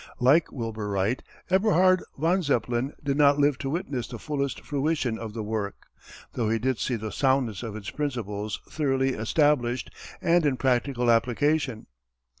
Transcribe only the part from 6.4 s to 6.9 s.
he did